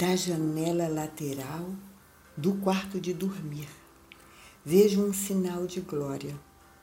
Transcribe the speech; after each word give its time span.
da 0.00 0.16
janela 0.16 0.88
lateral 0.88 1.74
do 2.34 2.54
quarto 2.54 2.98
de 2.98 3.12
dormir. 3.12 3.68
Vejo 4.64 5.04
um 5.04 5.12
sinal 5.12 5.66
de 5.66 5.82
glória. 5.82 6.34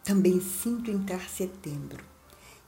Também 0.04 0.40
sinto 0.40 0.92
entrar 0.92 1.28
setembro 1.28 2.04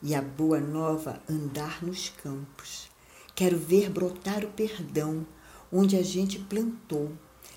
e 0.02 0.16
a 0.16 0.24
boa 0.24 0.60
nova 0.60 1.22
andar 1.30 1.84
nos 1.84 2.10
campos. 2.10 2.90
Quero 3.36 3.60
ver 3.60 3.92
brotar 3.92 4.44
o 4.44 4.48
perdão 4.48 5.24
onde 5.72 5.96
a 5.96 6.02
gente 6.02 6.40
plantou, 6.40 7.12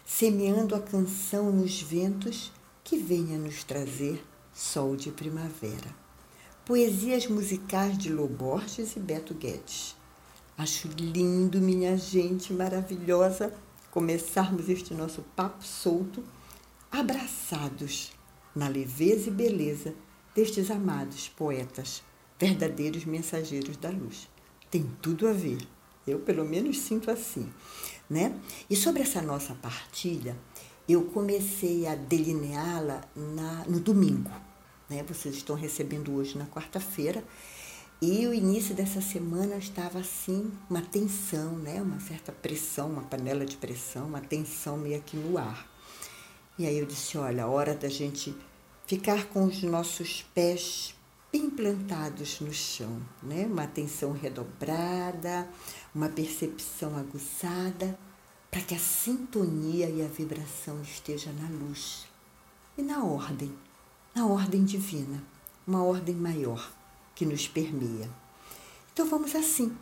semeando 0.04 0.74
a 0.74 0.80
canção 0.80 1.50
nos 1.50 1.80
ventos 1.80 2.52
que 2.84 2.98
venha 2.98 3.38
nos 3.38 3.64
trazer 3.64 4.22
sol 4.52 4.96
de 4.96 5.10
primavera. 5.10 5.96
Poesias 6.66 7.26
musicais 7.26 7.96
de 7.96 8.12
Loborges 8.12 8.96
e 8.96 9.00
Beto 9.00 9.32
Guedes. 9.32 9.96
Acho 10.56 10.88
lindo, 10.88 11.60
minha 11.60 11.96
gente 11.96 12.52
maravilhosa, 12.52 13.52
começarmos 13.90 14.68
este 14.68 14.94
nosso 14.94 15.22
papo 15.34 15.64
solto, 15.64 16.22
abraçados 16.90 18.12
na 18.54 18.68
leveza 18.68 19.28
e 19.28 19.32
beleza 19.32 19.94
destes 20.34 20.70
amados 20.70 21.28
poetas, 21.28 22.02
verdadeiros 22.38 23.04
mensageiros 23.04 23.76
da 23.76 23.90
luz. 23.90 24.28
Tem 24.70 24.90
tudo 25.00 25.28
a 25.28 25.32
ver. 25.32 25.58
Eu, 26.06 26.18
pelo 26.18 26.44
menos, 26.44 26.78
sinto 26.80 27.10
assim 27.10 27.48
né? 28.12 28.38
E 28.68 28.76
sobre 28.76 29.02
essa 29.02 29.22
nossa 29.22 29.54
partilha, 29.54 30.36
eu 30.86 31.04
comecei 31.06 31.86
a 31.86 31.94
delineá-la 31.94 33.00
no 33.66 33.80
domingo, 33.80 34.30
né? 34.88 35.02
Vocês 35.08 35.36
estão 35.36 35.56
recebendo 35.56 36.14
hoje 36.14 36.36
na 36.36 36.44
quarta-feira. 36.46 37.24
E 38.04 38.26
o 38.26 38.34
início 38.34 38.74
dessa 38.74 39.00
semana 39.00 39.54
estava 39.58 40.00
assim, 40.00 40.50
uma 40.68 40.82
tensão, 40.82 41.52
né? 41.52 41.80
Uma 41.80 42.00
certa 42.00 42.32
pressão, 42.32 42.90
uma 42.90 43.02
panela 43.02 43.46
de 43.46 43.56
pressão, 43.56 44.08
uma 44.08 44.20
tensão 44.20 44.76
meio 44.76 44.96
aqui 44.96 45.16
no 45.16 45.38
ar. 45.38 45.70
E 46.58 46.66
aí 46.66 46.76
eu 46.78 46.84
disse, 46.84 47.16
olha, 47.16 47.44
a 47.44 47.46
hora 47.46 47.76
da 47.76 47.88
gente 47.88 48.36
ficar 48.88 49.26
com 49.26 49.44
os 49.44 49.62
nossos 49.62 50.22
pés 50.34 50.96
bem 51.32 51.48
plantados 51.48 52.40
no 52.40 52.52
chão, 52.52 53.00
né? 53.22 53.46
Uma 53.46 53.62
atenção 53.62 54.10
redobrada, 54.10 55.48
uma 55.94 56.08
percepção 56.08 56.96
aguçada, 56.96 57.96
para 58.50 58.62
que 58.62 58.74
a 58.74 58.80
sintonia 58.80 59.88
e 59.88 60.02
a 60.02 60.08
vibração 60.08 60.82
esteja 60.82 61.30
na 61.34 61.48
luz 61.48 62.08
e 62.76 62.82
na 62.82 63.04
ordem, 63.04 63.54
na 64.12 64.26
ordem 64.26 64.64
divina, 64.64 65.22
uma 65.64 65.84
ordem 65.84 66.16
maior 66.16 66.81
que 67.14 67.26
nos 67.26 67.48
permeia. 67.48 68.10
Então 68.92 69.06
vamos 69.06 69.34
assim, 69.34 69.76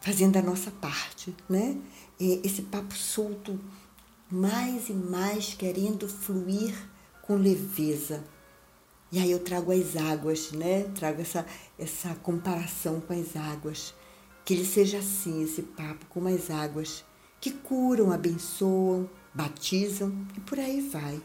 fazendo 0.00 0.36
a 0.36 0.42
nossa 0.42 0.70
parte, 0.70 1.34
né? 1.48 1.76
Esse 2.18 2.62
papo 2.62 2.94
solto, 2.94 3.58
mais 4.30 4.88
e 4.88 4.92
mais 4.92 5.54
querendo 5.54 6.08
fluir 6.08 6.74
com 7.22 7.36
leveza 7.36 8.24
e 9.10 9.18
aí 9.18 9.30
eu 9.30 9.38
trago 9.38 9.72
as 9.72 9.96
águas, 9.96 10.52
né? 10.52 10.84
Trago 10.94 11.22
essa, 11.22 11.46
essa 11.78 12.14
comparação 12.16 13.00
com 13.00 13.18
as 13.18 13.36
águas. 13.36 13.94
Que 14.44 14.52
ele 14.52 14.66
seja 14.66 14.98
assim, 14.98 15.42
esse 15.42 15.62
papo 15.62 16.04
com 16.06 16.26
as 16.26 16.50
águas, 16.50 17.04
que 17.40 17.50
curam, 17.50 18.12
abençoam, 18.12 19.08
batizam 19.32 20.26
e 20.36 20.40
por 20.40 20.58
aí 20.58 20.82
vai. 20.82 21.20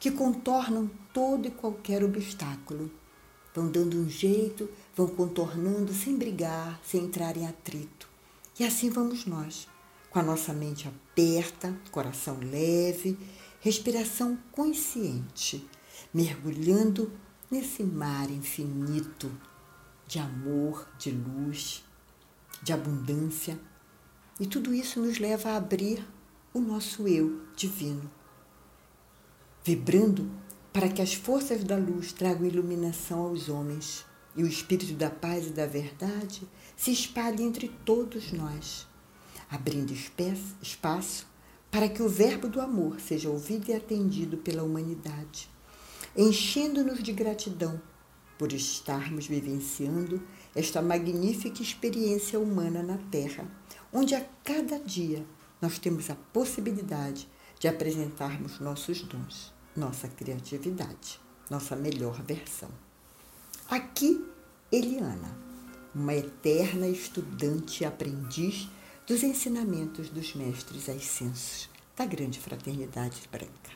Que 0.00 0.10
contornam 0.10 0.90
todo 1.12 1.46
e 1.46 1.50
qualquer 1.52 2.02
obstáculo. 2.02 2.90
Vão 3.54 3.68
dando 3.70 3.98
um 3.98 4.08
jeito, 4.08 4.68
vão 4.94 5.08
contornando 5.08 5.92
sem 5.92 6.16
brigar, 6.16 6.80
sem 6.84 7.04
entrar 7.04 7.36
em 7.36 7.46
atrito. 7.46 8.08
E 8.58 8.64
assim 8.64 8.90
vamos 8.90 9.26
nós, 9.26 9.66
com 10.10 10.18
a 10.18 10.22
nossa 10.22 10.52
mente 10.52 10.88
aberta, 10.88 11.74
coração 11.90 12.38
leve, 12.40 13.18
respiração 13.60 14.38
consciente 14.52 15.68
mergulhando 16.12 17.12
nesse 17.50 17.82
mar 17.82 18.30
infinito 18.30 19.30
de 20.06 20.18
amor, 20.18 20.88
de 20.98 21.10
luz, 21.10 21.84
de 22.62 22.72
abundância. 22.72 23.58
E 24.38 24.46
tudo 24.46 24.74
isso 24.74 25.00
nos 25.00 25.18
leva 25.18 25.50
a 25.50 25.56
abrir 25.56 26.04
o 26.52 26.60
nosso 26.60 27.06
eu 27.06 27.40
divino, 27.54 28.10
vibrando 29.62 30.28
para 30.72 30.88
que 30.88 31.02
as 31.02 31.14
forças 31.14 31.64
da 31.64 31.76
luz 31.76 32.12
tragam 32.12 32.46
iluminação 32.46 33.20
aos 33.20 33.48
homens 33.48 34.04
e 34.36 34.42
o 34.42 34.46
espírito 34.46 34.94
da 34.94 35.10
paz 35.10 35.46
e 35.46 35.50
da 35.50 35.66
verdade 35.66 36.42
se 36.76 36.92
espalhe 36.92 37.42
entre 37.42 37.68
todos 37.84 38.32
nós, 38.32 38.86
abrindo 39.50 39.92
espaço 40.62 41.26
para 41.70 41.88
que 41.88 42.02
o 42.02 42.08
verbo 42.08 42.48
do 42.48 42.60
amor 42.60 43.00
seja 43.00 43.28
ouvido 43.28 43.70
e 43.70 43.74
atendido 43.74 44.36
pela 44.38 44.62
humanidade 44.62 45.48
enchendo-nos 46.16 47.02
de 47.02 47.12
gratidão 47.12 47.80
por 48.38 48.52
estarmos 48.52 49.26
vivenciando 49.26 50.22
esta 50.54 50.80
magnífica 50.82 51.62
experiência 51.62 52.40
humana 52.40 52.82
na 52.82 52.98
Terra, 53.10 53.46
onde 53.92 54.14
a 54.14 54.24
cada 54.42 54.78
dia 54.78 55.24
nós 55.60 55.78
temos 55.78 56.10
a 56.10 56.16
possibilidade 56.32 57.28
de 57.58 57.68
apresentarmos 57.68 58.58
nossos 58.58 59.02
dons, 59.02 59.52
nossa 59.76 60.08
criatividade, 60.08 61.20
nossa 61.48 61.76
melhor 61.76 62.20
versão. 62.22 62.70
Aqui, 63.68 64.24
Eliana, 64.70 65.36
uma 65.94 66.14
eterna 66.14 66.86
estudante 66.86 67.82
e 67.82 67.86
aprendiz 67.86 68.68
dos 69.06 69.22
ensinamentos 69.22 70.08
dos 70.08 70.34
mestres 70.34 70.88
ascensos 70.88 71.68
da 71.96 72.04
grande 72.06 72.38
fraternidade 72.38 73.28
branca. 73.30 73.70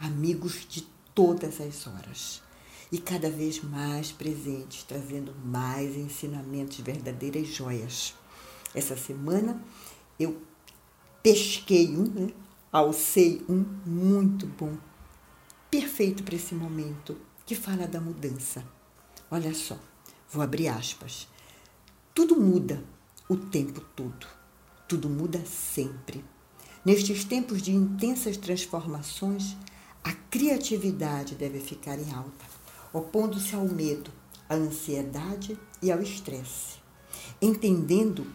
Amigos 0.00 0.66
de 0.68 0.86
todas 1.14 1.60
as 1.60 1.86
horas 1.86 2.42
e 2.92 2.98
cada 2.98 3.30
vez 3.30 3.62
mais 3.62 4.10
presentes, 4.10 4.82
trazendo 4.82 5.34
mais 5.44 5.96
ensinamentos, 5.96 6.78
verdadeiras 6.80 7.46
joias. 7.48 8.14
Essa 8.74 8.96
semana 8.96 9.62
eu 10.18 10.40
pesquei 11.22 11.96
um, 11.96 12.04
né? 12.04 12.32
alcei 12.72 13.44
um 13.48 13.64
muito 13.84 14.46
bom, 14.46 14.76
perfeito 15.70 16.24
para 16.24 16.34
esse 16.34 16.54
momento, 16.54 17.16
que 17.46 17.54
fala 17.54 17.86
da 17.86 18.00
mudança. 18.00 18.64
Olha 19.30 19.54
só, 19.54 19.78
vou 20.30 20.42
abrir 20.42 20.68
aspas. 20.68 21.28
Tudo 22.12 22.34
muda 22.36 22.82
o 23.28 23.36
tempo 23.36 23.80
todo, 23.94 24.26
tudo 24.88 25.08
muda 25.08 25.44
sempre. 25.46 26.24
Nestes 26.84 27.24
tempos 27.24 27.62
de 27.62 27.72
intensas 27.72 28.36
transformações, 28.36 29.56
a 30.02 30.12
criatividade 30.12 31.36
deve 31.36 31.60
ficar 31.60 31.98
em 31.98 32.12
alta, 32.12 32.44
opondo-se 32.92 33.54
ao 33.54 33.64
medo, 33.66 34.10
à 34.48 34.54
ansiedade 34.54 35.56
e 35.80 35.92
ao 35.92 36.02
estresse, 36.02 36.78
entendendo 37.40 38.26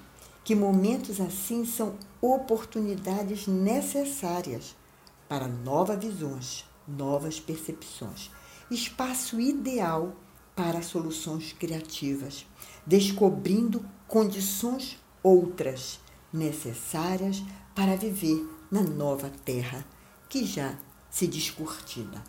que 0.43 0.55
momentos 0.55 1.19
assim 1.19 1.65
são 1.65 1.97
oportunidades 2.21 3.47
necessárias 3.47 4.75
para 5.27 5.47
novas 5.47 5.99
visões, 5.99 6.65
novas 6.87 7.39
percepções, 7.39 8.31
espaço 8.69 9.39
ideal 9.39 10.15
para 10.55 10.81
soluções 10.81 11.53
criativas, 11.53 12.45
descobrindo 12.85 13.85
condições 14.07 14.97
outras 15.21 15.99
necessárias 16.31 17.43
para 17.73 17.95
viver 17.95 18.47
na 18.71 18.81
nova 18.81 19.29
terra 19.43 19.85
que 20.29 20.45
já 20.45 20.77
se 21.09 21.27
descortina. 21.27 22.23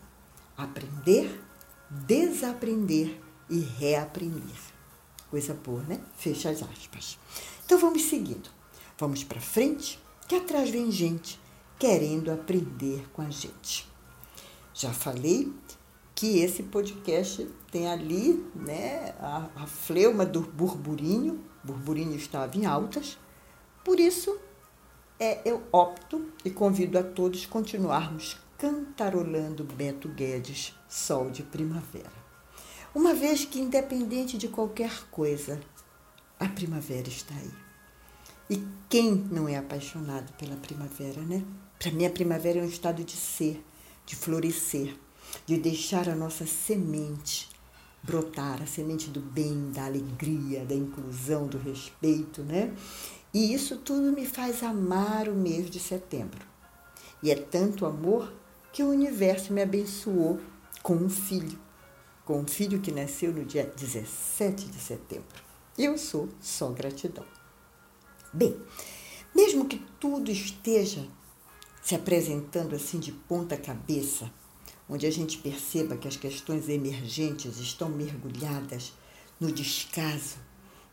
Aprender, 0.57 1.41
desaprender 1.91 3.21
e 3.49 3.61
reaprender. 3.61 4.57
Coisa 5.31 5.55
boa, 5.55 5.83
né? 5.83 6.01
Fecha 6.17 6.51
as 6.51 6.63
aspas. 6.63 7.19
Então 7.65 7.79
vamos 7.79 8.03
seguindo. 8.03 8.49
Vamos 8.99 9.23
para 9.23 9.41
frente, 9.41 9.99
que 10.27 10.35
atrás 10.35 10.71
vem 10.71 10.91
gente 10.91 11.39
querendo 11.79 12.33
aprender 12.33 13.07
com 13.13 13.23
a 13.23 13.31
gente. 13.31 13.87
Já 14.79 14.93
falei 14.93 15.51
que 16.15 16.41
esse 16.41 16.63
podcast 16.65 17.49
tem 17.71 17.89
ali 17.89 18.47
né, 18.55 19.15
a, 19.19 19.49
a 19.57 19.67
fleuma 19.67 20.27
do 20.27 20.43
burburinho, 20.43 21.43
burburinho 21.65 22.15
estava 22.15 22.55
em 22.59 22.67
altas, 22.67 23.17
por 23.83 23.99
isso 23.99 24.39
é, 25.19 25.41
eu 25.49 25.63
opto 25.73 26.31
e 26.45 26.51
convido 26.51 26.99
a 26.99 27.03
todos 27.03 27.47
continuarmos 27.47 28.37
cantarolando 28.59 29.65
Beto 29.65 30.11
Guedes, 30.11 30.75
Sol 30.87 31.31
de 31.31 31.43
Primavera. 31.43 32.13
Uma 32.95 33.15
vez 33.15 33.47
que, 33.47 33.59
independente 33.59 34.37
de 34.37 34.49
qualquer 34.49 35.09
coisa, 35.11 35.59
a 36.39 36.49
primavera 36.49 37.09
está 37.09 37.35
aí. 37.35 37.51
E 38.51 38.63
quem 38.91 39.15
não 39.15 39.49
é 39.49 39.57
apaixonado 39.57 40.35
pela 40.35 40.57
primavera, 40.57 41.23
né? 41.23 41.43
Para 41.79 41.91
mim, 41.93 42.05
a 42.05 42.11
primavera 42.11 42.59
é 42.59 42.63
um 42.63 42.69
estado 42.69 43.03
de 43.03 43.17
ser, 43.17 43.65
de 44.07 44.17
florescer, 44.17 44.97
de 45.45 45.59
deixar 45.59 46.09
a 46.09 46.15
nossa 46.15 46.47
semente 46.47 47.49
brotar 48.07 48.63
a 48.63 48.67
semente 48.67 49.11
do 49.11 49.21
bem, 49.21 49.71
da 49.73 49.85
alegria, 49.85 50.65
da 50.65 50.75
inclusão, 50.75 51.49
do 51.49 51.59
respeito, 51.59 52.43
né? 52.45 52.73
E 53.35 53.53
isso 53.53 53.77
tudo 53.79 54.13
me 54.13 54.25
faz 54.25 54.63
amar 54.63 55.29
o 55.29 55.35
mês 55.35 55.69
de 55.69 55.81
setembro. 55.81 56.47
E 57.23 57.31
é 57.31 57.35
tanto 57.35 57.85
amor 57.85 58.33
que 58.73 58.83
o 58.83 58.91
universo 58.91 59.53
me 59.53 59.61
abençoou 59.61 60.41
com 60.83 60.95
um 60.95 61.11
filho, 61.11 61.59
com 62.25 62.41
um 62.41 62.47
filho 62.47 62.81
que 62.81 62.93
nasceu 62.93 63.33
no 63.33 63.45
dia 63.45 63.67
17 63.77 64.67
de 64.67 64.79
setembro. 64.79 65.43
Eu 65.77 65.99
sou 65.99 66.29
só 66.41 66.71
gratidão. 66.71 67.25
Bem, 68.33 68.57
mesmo 69.35 69.67
que 69.67 69.85
tudo 69.99 70.31
esteja 70.31 71.07
se 71.87 71.95
apresentando 71.95 72.75
assim 72.75 72.99
de 72.99 73.13
ponta 73.13 73.57
cabeça, 73.57 74.29
onde 74.89 75.07
a 75.07 75.11
gente 75.13 75.39
perceba 75.39 75.97
que 75.97 76.09
as 76.09 76.17
questões 76.17 76.69
emergentes 76.69 77.61
estão 77.61 77.89
mergulhadas 77.89 78.93
no 79.39 79.53
descaso, 79.53 80.35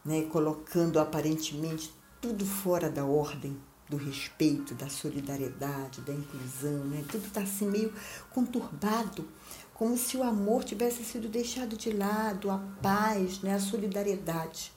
né, 0.06 0.22
colocando 0.32 1.00
aparentemente 1.00 1.92
tudo 2.22 2.46
fora 2.46 2.92
da 2.92 3.04
ordem 3.04 3.58
do 3.90 3.98
respeito, 3.98 4.76
da 4.76 4.88
solidariedade, 4.88 6.02
da 6.02 6.14
inclusão, 6.14 6.86
né? 6.86 7.04
Tudo 7.10 7.26
está 7.26 7.42
assim 7.42 7.68
meio 7.68 7.92
conturbado, 8.30 9.28
como 9.74 9.98
se 9.98 10.16
o 10.16 10.22
amor 10.22 10.64
tivesse 10.64 11.04
sido 11.04 11.28
deixado 11.28 11.76
de 11.76 11.92
lado, 11.92 12.52
a 12.52 12.60
paz, 12.84 13.42
né? 13.42 13.56
a 13.56 13.60
solidariedade. 13.60 14.72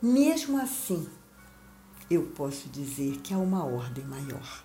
Mesmo 0.00 0.58
assim, 0.58 1.06
eu 2.10 2.22
posso 2.28 2.66
dizer 2.70 3.18
que 3.18 3.34
há 3.34 3.38
uma 3.38 3.62
ordem 3.62 4.06
maior. 4.06 4.63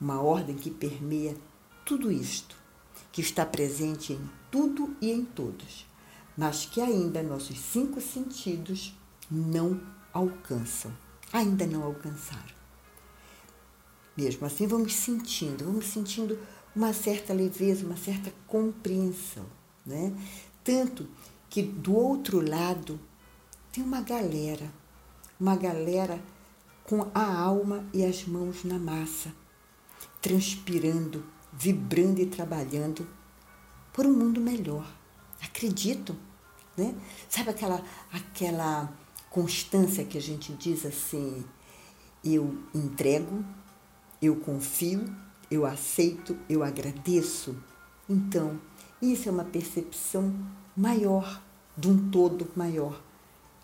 Uma 0.00 0.20
ordem 0.20 0.56
que 0.56 0.70
permeia 0.70 1.36
tudo 1.84 2.10
isto, 2.12 2.56
que 3.10 3.20
está 3.20 3.44
presente 3.44 4.12
em 4.12 4.30
tudo 4.50 4.96
e 5.00 5.10
em 5.10 5.24
todos, 5.24 5.86
mas 6.36 6.66
que 6.66 6.80
ainda 6.80 7.22
nossos 7.22 7.58
cinco 7.58 8.00
sentidos 8.00 8.94
não 9.30 9.80
alcançam, 10.12 10.92
ainda 11.32 11.66
não 11.66 11.82
alcançaram. 11.82 12.58
Mesmo 14.16 14.46
assim, 14.46 14.66
vamos 14.66 14.94
sentindo, 14.94 15.64
vamos 15.64 15.86
sentindo 15.86 16.38
uma 16.74 16.92
certa 16.92 17.32
leveza, 17.32 17.86
uma 17.86 17.96
certa 17.96 18.32
compreensão, 18.46 19.46
né? 19.86 20.12
Tanto 20.62 21.08
que 21.48 21.62
do 21.62 21.94
outro 21.94 22.40
lado 22.40 23.00
tem 23.72 23.82
uma 23.82 24.00
galera, 24.00 24.70
uma 25.40 25.56
galera 25.56 26.20
com 26.84 27.10
a 27.14 27.36
alma 27.36 27.86
e 27.92 28.04
as 28.04 28.24
mãos 28.24 28.64
na 28.64 28.78
massa, 28.78 29.32
transpirando, 30.20 31.24
vibrando 31.52 32.20
e 32.20 32.26
trabalhando 32.26 33.06
por 33.92 34.06
um 34.06 34.12
mundo 34.12 34.40
melhor. 34.40 34.86
Acredito, 35.42 36.16
né? 36.76 36.94
Sabe 37.28 37.50
aquela 37.50 37.82
aquela 38.12 38.92
constância 39.30 40.04
que 40.04 40.18
a 40.18 40.20
gente 40.20 40.52
diz 40.54 40.84
assim, 40.84 41.44
eu 42.24 42.58
entrego, 42.74 43.44
eu 44.20 44.36
confio, 44.36 45.04
eu 45.50 45.64
aceito, 45.64 46.36
eu 46.48 46.62
agradeço. 46.62 47.56
Então, 48.08 48.60
isso 49.00 49.28
é 49.28 49.32
uma 49.32 49.44
percepção 49.44 50.34
maior, 50.76 51.42
de 51.76 51.88
um 51.88 52.10
todo 52.10 52.50
maior, 52.56 53.00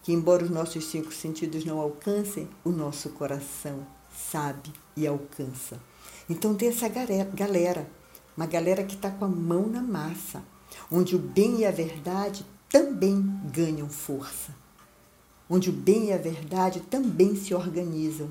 que 0.02 0.12
embora 0.12 0.44
os 0.44 0.50
nossos 0.50 0.86
cinco 0.86 1.12
sentidos 1.12 1.64
não 1.64 1.80
alcancem, 1.80 2.48
o 2.62 2.70
nosso 2.70 3.10
coração 3.10 3.84
sabe 4.12 4.72
e 4.96 5.06
alcança. 5.06 5.80
Então 6.28 6.54
tem 6.54 6.68
essa 6.68 6.88
galera, 6.88 7.86
uma 8.36 8.46
galera 8.46 8.84
que 8.84 8.94
está 8.94 9.10
com 9.10 9.24
a 9.24 9.28
mão 9.28 9.66
na 9.66 9.82
massa, 9.82 10.42
onde 10.90 11.14
o 11.14 11.18
bem 11.18 11.60
e 11.60 11.66
a 11.66 11.70
verdade 11.70 12.44
também 12.68 13.22
ganham 13.52 13.88
força, 13.88 14.54
onde 15.48 15.70
o 15.70 15.72
bem 15.72 16.06
e 16.06 16.12
a 16.12 16.18
verdade 16.18 16.80
também 16.80 17.36
se 17.36 17.54
organizam 17.54 18.30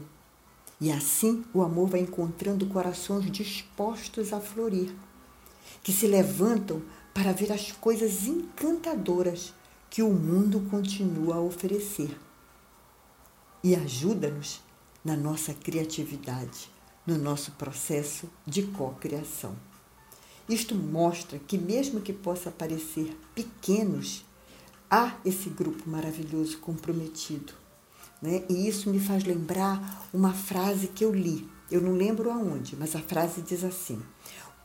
e 0.84 0.92
assim 0.92 1.46
o 1.54 1.62
amor 1.62 1.88
vai 1.88 2.02
encontrando 2.02 2.66
corações 2.66 3.32
dispostos 3.32 4.34
a 4.34 4.42
florir, 4.42 4.94
que 5.82 5.94
se 5.94 6.06
levantam 6.06 6.82
para 7.14 7.32
ver 7.32 7.54
as 7.54 7.72
coisas 7.72 8.28
encantadoras 8.28 9.54
que 9.90 10.04
o 10.04 10.12
mundo 10.12 10.60
continua 10.70 11.36
a 11.36 11.40
oferecer. 11.40 12.20
E 13.64 13.74
ajuda-nos 13.76 14.60
na 15.06 15.16
nossa 15.16 15.54
criatividade, 15.54 16.70
no 17.06 17.18
nosso 17.18 17.52
processo 17.54 18.30
de 18.46 18.64
cocriação. 18.64 19.56
Isto 20.48 20.76
mostra 20.76 21.40
que, 21.40 21.58
mesmo 21.58 22.02
que 22.02 22.14
possa 22.14 22.52
parecer 22.52 23.18
pequenos, 23.34 24.26
há 24.90 25.16
esse 25.24 25.50
grupo 25.50 25.90
maravilhoso 25.90 26.58
comprometido 26.60 27.54
né? 28.24 28.42
E 28.48 28.70
isso 28.70 28.90
me 28.90 29.02
faz 29.02 29.26
lembrar 29.26 30.08
uma 30.14 30.34
frase 30.34 30.88
que 30.88 31.04
eu 31.04 31.14
li. 31.14 31.46
Eu 31.70 31.82
não 31.82 31.92
lembro 31.92 32.32
aonde, 32.32 32.74
mas 32.74 32.96
a 32.96 33.00
frase 33.00 33.42
diz 33.42 33.66
assim: 33.66 34.02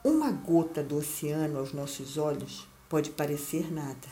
Uma 0.04 0.30
gota 0.30 0.80
do 0.80 0.96
oceano 0.96 1.58
aos 1.58 1.72
nossos 1.72 2.16
olhos 2.16 2.68
pode 2.88 3.10
parecer 3.10 3.72
nada, 3.72 4.06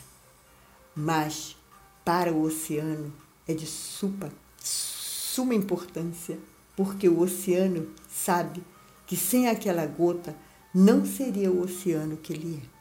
mas 0.97 1.57
para 2.05 2.33
o 2.33 2.43
oceano 2.43 3.13
é 3.47 3.55
de 3.55 3.67
super, 3.67 4.33
suma 4.59 5.55
importância, 5.55 6.41
porque 6.77 7.09
o 7.09 7.21
oceano 7.21 7.89
sabe 8.09 8.63
que 9.07 9.17
sem 9.17 9.49
aquela 9.49 9.87
gota 9.87 10.37
não 10.75 11.07
seria 11.07 11.51
o 11.51 11.63
oceano 11.63 12.17
que 12.17 12.33
ele 12.33 12.61
é. 12.63 12.77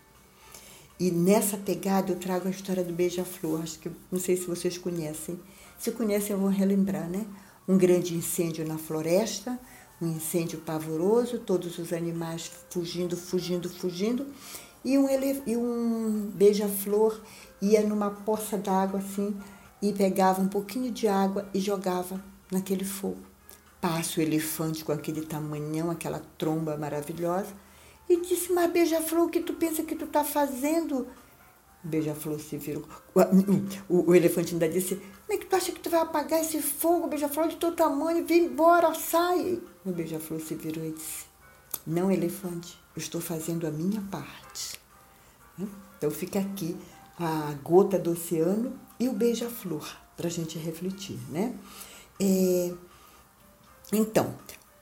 E 0.99 1.11
nessa 1.11 1.57
pegada 1.57 2.11
eu 2.11 2.17
trago 2.17 2.47
a 2.47 2.51
história 2.51 2.83
do 2.83 2.93
beija-flor, 2.93 3.61
acho 3.61 3.79
que 3.79 3.91
não 4.11 4.19
sei 4.19 4.37
se 4.37 4.45
vocês 4.45 4.77
conhecem. 4.77 5.39
Se 5.77 5.91
conhecem, 5.91 6.35
vão 6.35 6.47
relembrar, 6.47 7.09
né? 7.09 7.25
Um 7.67 7.77
grande 7.77 8.15
incêndio 8.15 8.65
na 8.67 8.77
floresta, 8.77 9.59
um 10.01 10.07
incêndio 10.07 10.59
pavoroso, 10.59 11.39
todos 11.39 11.77
os 11.79 11.91
animais 11.91 12.51
fugindo, 12.69 13.17
fugindo, 13.17 13.69
fugindo, 13.69 14.25
e 14.83 14.97
um, 14.97 15.07
e 15.45 15.57
um 15.57 16.31
beija-flor 16.33 17.19
ia 17.61 17.81
numa 17.81 18.11
poça 18.11 18.57
d'água 18.57 18.99
assim 18.99 19.35
e 19.81 19.91
pegava 19.91 20.41
um 20.41 20.47
pouquinho 20.47 20.91
de 20.91 21.07
água 21.07 21.49
e 21.53 21.59
jogava 21.59 22.23
naquele 22.51 22.85
fogo. 22.85 23.34
Passa 23.85 24.19
o 24.19 24.23
elefante 24.23 24.83
com 24.83 24.91
aquele 24.91 25.21
tamanhão, 25.21 25.91
aquela 25.91 26.19
tromba 26.39 26.75
maravilhosa, 26.75 27.53
e 28.09 28.19
disse: 28.19 28.51
Mas 28.51 28.71
beija-flor, 28.71 29.27
o 29.27 29.29
que 29.29 29.39
tu 29.39 29.53
pensa 29.53 29.83
que 29.83 29.95
tu 29.95 30.07
tá 30.07 30.23
fazendo? 30.23 31.01
O 31.83 31.87
beija-flor 31.87 32.39
se 32.39 32.57
virou. 32.57 32.83
O, 33.87 34.09
o, 34.09 34.15
elefante 34.15 34.53
ainda 34.53 34.67
disse: 34.67 34.95
Como 34.95 35.33
é 35.33 35.37
que 35.37 35.45
tu 35.45 35.55
acha 35.55 35.71
que 35.71 35.79
tu 35.79 35.91
vai 35.91 35.99
apagar 35.99 36.41
esse 36.41 36.59
fogo, 36.63 37.07
beija-flor, 37.07 37.47
de 37.47 37.57
teu 37.57 37.75
tamanho? 37.75 38.25
Vem 38.25 38.45
embora, 38.45 38.91
sai. 38.95 39.61
O 39.85 39.91
beija-flor 39.91 40.41
se 40.41 40.55
virou 40.55 40.83
e 40.83 40.89
disse: 40.89 41.25
Não, 41.85 42.11
elefante, 42.11 42.79
eu 42.95 42.99
estou 42.99 43.21
fazendo 43.21 43.67
a 43.67 43.71
minha 43.71 44.01
parte. 44.09 44.79
Então 45.95 46.09
fica 46.09 46.39
aqui 46.39 46.75
a 47.19 47.53
gota 47.63 47.99
do 47.99 48.13
oceano 48.13 48.79
e 48.99 49.07
o 49.07 49.13
beija-flor 49.13 49.87
para 50.17 50.25
a 50.25 50.31
gente 50.31 50.57
refletir, 50.57 51.19
né? 51.29 51.55
É, 52.19 52.73
então, 53.91 54.35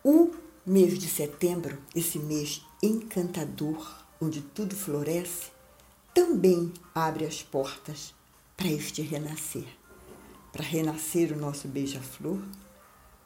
o 0.03 0.31
mês 0.65 0.97
de 0.97 1.07
setembro, 1.07 1.77
esse 1.93 2.17
mês 2.17 2.61
encantador, 2.81 4.05
onde 4.21 4.41
tudo 4.41 4.75
floresce, 4.75 5.51
também 6.13 6.71
abre 6.95 7.25
as 7.25 7.41
portas 7.41 8.13
para 8.55 8.67
este 8.67 9.01
renascer. 9.01 9.65
Para 10.51 10.63
renascer 10.63 11.33
o 11.33 11.39
nosso 11.39 11.67
beija-flor, 11.67 12.39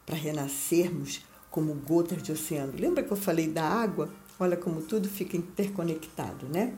para 0.06 0.16
renascermos 0.16 1.22
como 1.52 1.74
gotas 1.74 2.24
de 2.24 2.32
oceano. 2.32 2.74
Lembra 2.76 3.04
que 3.04 3.12
eu 3.12 3.18
falei 3.18 3.48
da 3.48 3.64
água? 3.64 4.10
Olha 4.40 4.56
como 4.56 4.82
tudo 4.82 5.10
fica 5.10 5.36
interconectado, 5.36 6.48
né? 6.48 6.76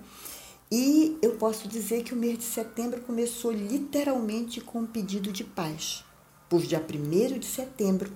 E 0.71 1.17
eu 1.21 1.35
posso 1.35 1.67
dizer 1.67 2.03
que 2.03 2.13
o 2.13 2.17
mês 2.17 2.37
de 2.37 2.43
setembro 2.43 3.01
começou 3.01 3.51
literalmente 3.51 4.61
com 4.61 4.79
um 4.79 4.85
pedido 4.85 5.31
de 5.31 5.43
paz. 5.43 6.03
Por 6.47 6.61
dia 6.61 6.79
1 6.79 7.39
de 7.39 7.45
setembro, 7.45 8.11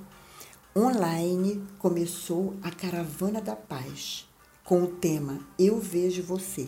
online, 0.75 1.63
começou 1.77 2.56
a 2.63 2.72
Caravana 2.72 3.42
da 3.42 3.56
Paz, 3.56 4.27
com 4.63 4.84
o 4.84 4.88
tema 4.88 5.39
Eu 5.58 5.80
Vejo 5.80 6.24
Você 6.24 6.68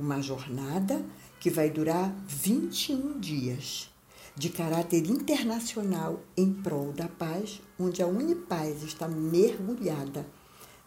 uma 0.00 0.22
jornada 0.22 1.04
que 1.38 1.50
vai 1.50 1.68
durar 1.68 2.10
21 2.26 3.20
dias, 3.20 3.90
de 4.34 4.48
caráter 4.48 5.06
internacional 5.06 6.20
em 6.36 6.50
prol 6.50 6.92
da 6.92 7.06
paz, 7.06 7.60
onde 7.78 8.02
a 8.02 8.06
Unipaz 8.06 8.82
está 8.82 9.06
mergulhada, 9.06 10.26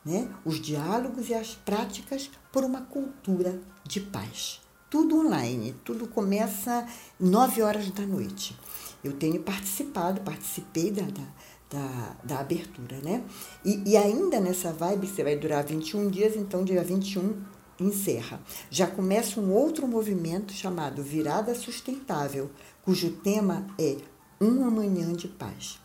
né? 0.04 0.28
os 0.44 0.60
diálogos 0.60 1.30
e 1.30 1.34
as 1.36 1.54
práticas 1.54 2.32
por 2.52 2.64
uma 2.64 2.82
cultura 2.82 3.62
de 3.84 4.00
paz. 4.00 4.60
Tudo 4.90 5.18
online, 5.18 5.76
tudo 5.84 6.08
começa 6.08 6.88
9 7.20 7.62
horas 7.62 7.90
da 7.92 8.06
noite. 8.06 8.58
Eu 9.04 9.14
tenho 9.14 9.42
participado, 9.42 10.22
participei 10.22 10.92
da, 10.92 11.04
da 11.04 11.28
da, 11.74 12.16
da, 12.24 12.40
abertura, 12.40 12.98
né? 13.02 13.24
E, 13.66 13.82
e, 13.92 13.98
ainda 13.98 14.40
nessa 14.40 14.72
vibe, 14.72 15.08
você 15.08 15.24
vai 15.24 15.36
durar 15.36 15.66
21 15.66 16.08
dias, 16.10 16.36
então 16.36 16.64
dia 16.64 16.84
21 16.84 17.42
encerra. 17.80 18.40
Já 18.70 18.86
começa 18.86 19.42
um 19.42 19.52
outro 19.52 19.88
movimento 19.88 20.54
chamado 20.54 21.02
Virada 21.02 21.56
Sustentável, 21.56 22.52
cujo 22.84 23.10
tema 23.12 23.66
é 23.80 23.98
Um 24.40 24.64
Amanhã 24.64 25.12
de 25.14 25.28
Paz. 25.28 25.80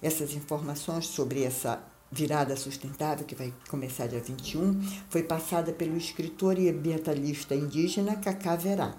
Essas 0.00 0.34
informações 0.34 1.06
sobre 1.06 1.42
essa 1.42 1.82
virada 2.10 2.54
sustentável, 2.56 3.24
que 3.24 3.34
vai 3.34 3.52
começar 3.68 4.06
dia 4.06 4.20
21, 4.20 4.80
foi 5.08 5.22
passada 5.22 5.72
pelo 5.72 5.96
escritor 5.96 6.58
e 6.58 6.68
ambientalista 6.68 7.54
indígena 7.54 8.16
Cacá 8.16 8.54
Verá, 8.54 8.94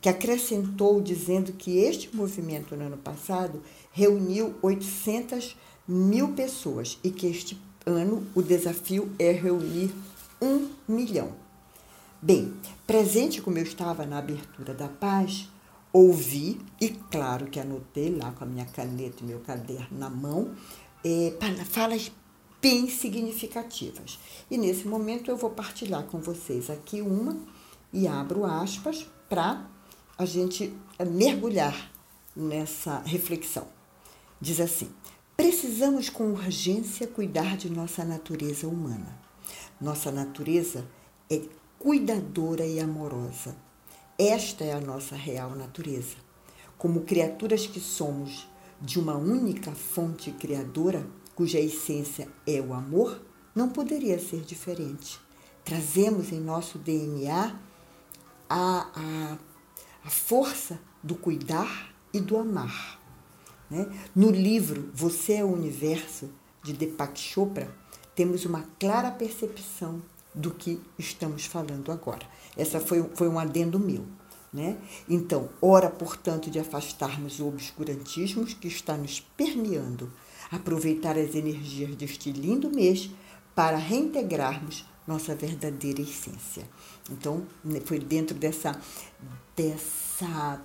que 0.00 0.08
acrescentou 0.08 1.00
dizendo 1.00 1.52
que 1.52 1.78
este 1.78 2.14
movimento 2.14 2.76
no 2.76 2.86
ano 2.86 2.98
passado 2.98 3.62
reuniu 3.90 4.54
800 4.62 5.56
mil 5.86 6.32
pessoas 6.32 6.98
e 7.02 7.10
que 7.10 7.26
este 7.26 7.60
ano 7.84 8.26
o 8.34 8.42
desafio 8.42 9.10
é 9.18 9.32
reunir 9.32 9.92
um 10.40 10.68
milhão. 10.86 11.32
Bem, 12.20 12.54
presente 12.86 13.42
como 13.42 13.58
eu 13.58 13.64
estava 13.64 14.06
na 14.06 14.18
abertura 14.18 14.72
da 14.74 14.88
paz, 14.88 15.48
ouvi 15.92 16.60
e 16.80 16.88
claro 16.88 17.46
que 17.46 17.58
anotei 17.58 18.14
lá 18.14 18.30
com 18.32 18.44
a 18.44 18.46
minha 18.46 18.64
caneta 18.64 19.22
e 19.22 19.26
meu 19.26 19.40
caderno 19.40 19.98
na 19.98 20.08
mão, 20.08 20.54
é, 21.04 21.34
falas 21.64 22.12
bem 22.60 22.88
significativas. 22.88 24.20
E 24.48 24.56
nesse 24.56 24.86
momento 24.86 25.30
eu 25.30 25.36
vou 25.36 25.50
partilhar 25.50 26.04
com 26.04 26.20
vocês 26.20 26.70
aqui 26.70 27.00
uma 27.02 27.36
e 27.92 28.06
abro 28.06 28.44
aspas 28.44 29.06
para 29.28 29.68
a 30.16 30.24
gente 30.24 30.72
mergulhar 31.04 31.90
nessa 32.34 33.00
reflexão. 33.00 33.66
Diz 34.40 34.60
assim: 34.60 34.88
precisamos 35.36 36.08
com 36.08 36.32
urgência 36.32 37.06
cuidar 37.06 37.56
de 37.56 37.70
nossa 37.70 38.04
natureza 38.04 38.66
humana. 38.66 39.18
Nossa 39.80 40.10
natureza 40.10 40.86
é 41.30 41.42
cuidadora 41.78 42.64
e 42.64 42.78
amorosa. 42.78 43.56
Esta 44.18 44.64
é 44.64 44.72
a 44.72 44.80
nossa 44.80 45.16
real 45.16 45.50
natureza. 45.56 46.16
Como 46.78 47.00
criaturas 47.00 47.66
que 47.66 47.80
somos 47.80 48.48
de 48.80 48.98
uma 48.98 49.16
única 49.16 49.72
fonte 49.72 50.30
criadora, 50.32 51.06
cuja 51.34 51.58
essência 51.58 52.28
é 52.46 52.60
o 52.60 52.74
amor, 52.74 53.20
não 53.54 53.68
poderia 53.68 54.18
ser 54.18 54.42
diferente. 54.42 55.18
Trazemos 55.64 56.32
em 56.32 56.40
nosso 56.40 56.78
DNA 56.78 57.56
a, 58.48 58.90
a, 58.94 59.38
a 60.04 60.10
força 60.10 60.78
do 61.02 61.14
cuidar 61.14 61.94
e 62.12 62.20
do 62.20 62.36
amar. 62.36 63.01
Né? 63.72 63.90
No 64.14 64.30
livro 64.30 64.90
Você 64.92 65.32
é 65.32 65.44
o 65.44 65.50
Universo, 65.50 66.28
de 66.62 66.74
Deepak 66.74 67.18
Chopra, 67.18 67.74
temos 68.14 68.44
uma 68.44 68.66
clara 68.78 69.10
percepção 69.10 70.02
do 70.34 70.50
que 70.50 70.78
estamos 70.98 71.46
falando 71.46 71.90
agora. 71.90 72.26
Essa 72.54 72.78
foi, 72.78 73.02
foi 73.14 73.28
um 73.28 73.38
adendo 73.38 73.78
meu. 73.78 74.04
Né? 74.52 74.76
Então, 75.08 75.48
hora, 75.58 75.88
portanto, 75.88 76.50
de 76.50 76.58
afastarmos 76.58 77.40
o 77.40 77.48
obscurantismo 77.48 78.44
que 78.44 78.68
está 78.68 78.94
nos 78.94 79.20
permeando, 79.20 80.12
aproveitar 80.50 81.16
as 81.16 81.34
energias 81.34 81.96
deste 81.96 82.30
lindo 82.30 82.68
mês 82.68 83.08
para 83.54 83.78
reintegrarmos 83.78 84.84
nossa 85.06 85.34
verdadeira 85.34 86.02
essência. 86.02 86.68
Então, 87.10 87.46
né, 87.64 87.80
foi 87.82 87.98
dentro 87.98 88.36
dessa, 88.36 88.78
dessa 89.56 90.60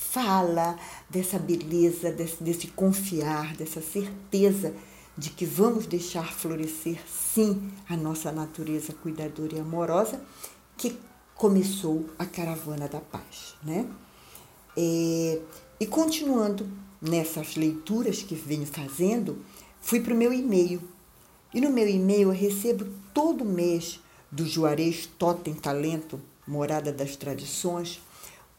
fala, 0.00 0.78
dessa 1.08 1.38
beleza, 1.38 2.10
desse, 2.10 2.42
desse 2.42 2.68
confiar, 2.68 3.54
dessa 3.54 3.82
certeza 3.82 4.74
de 5.16 5.28
que 5.30 5.44
vamos 5.44 5.86
deixar 5.86 6.32
florescer 6.32 6.98
sim 7.06 7.70
a 7.88 7.96
nossa 7.96 8.32
natureza 8.32 8.94
cuidadora 8.94 9.56
e 9.56 9.60
amorosa, 9.60 10.20
que 10.76 10.98
começou 11.34 12.06
a 12.18 12.24
caravana 12.24 12.88
da 12.88 13.00
paz, 13.00 13.54
né? 13.62 13.86
É, 14.76 15.40
e 15.78 15.86
continuando 15.86 16.66
nessas 17.00 17.54
leituras 17.54 18.22
que 18.22 18.34
venho 18.34 18.66
fazendo, 18.66 19.38
fui 19.80 20.00
para 20.00 20.14
o 20.14 20.16
meu 20.16 20.32
e-mail. 20.32 20.80
E 21.52 21.60
no 21.60 21.70
meu 21.70 21.88
e-mail 21.88 22.28
eu 22.28 22.34
recebo 22.34 22.86
todo 23.12 23.44
mês 23.44 24.00
do 24.30 24.46
Juarez 24.46 25.06
Totem 25.18 25.54
Talento, 25.54 26.20
Morada 26.46 26.90
das 26.90 27.16
Tradições, 27.16 28.00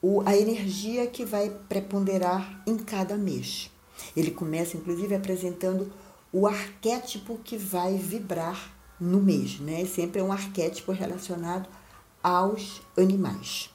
o, 0.02 0.22
a 0.26 0.36
energia 0.36 1.06
que 1.08 1.24
vai 1.24 1.50
preponderar 1.70 2.64
em 2.66 2.78
cada 2.78 3.16
mês. 3.16 3.70
Ele 4.16 4.32
começa, 4.32 4.76
inclusive, 4.76 5.14
apresentando 5.14 5.92
o 6.34 6.48
arquétipo 6.48 7.38
que 7.44 7.58
vai 7.58 7.98
vibrar 7.98 8.74
no 9.00 9.22
mês, 9.22 9.60
né? 9.60 9.86
Sempre 9.86 10.22
é 10.22 10.24
um 10.24 10.32
arquétipo 10.32 10.92
relacionado 10.92 11.68
aos 12.24 12.82
animais. 12.98 13.70